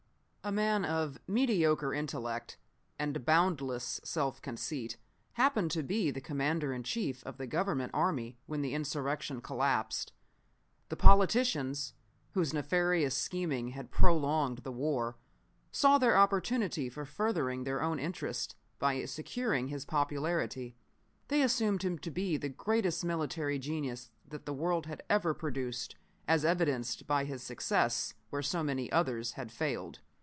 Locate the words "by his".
27.05-27.43